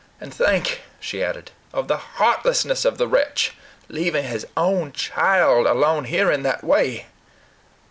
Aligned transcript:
"And 0.19 0.33
think," 0.33 0.81
she 0.99 1.23
added, 1.23 1.51
"of 1.71 1.87
the 1.87 1.97
heartlessness 1.97 2.85
of 2.85 2.97
the 2.97 3.07
wretch, 3.07 3.53
leaving 3.87 4.23
his 4.23 4.47
own 4.57 4.93
child 4.93 5.67
alone 5.67 6.05
here 6.05 6.31
in 6.31 6.41
that 6.41 6.63
way." 6.63 7.05